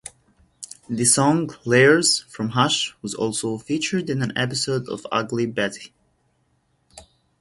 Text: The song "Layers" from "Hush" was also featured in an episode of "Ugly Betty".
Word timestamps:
The 0.89 1.05
song 1.05 1.51
"Layers" 1.63 2.21
from 2.23 2.49
"Hush" 2.57 2.95
was 3.03 3.13
also 3.13 3.59
featured 3.59 4.09
in 4.09 4.23
an 4.23 4.33
episode 4.35 4.89
of 4.89 5.05
"Ugly 5.11 5.45
Betty". 5.45 5.93